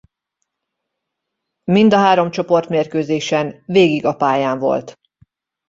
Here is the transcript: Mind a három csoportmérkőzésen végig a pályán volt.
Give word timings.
Mind 1.63 1.93
a 1.93 1.97
három 1.97 2.31
csoportmérkőzésen 2.31 3.63
végig 3.65 4.05
a 4.05 4.15
pályán 4.15 4.59
volt. 4.59 4.99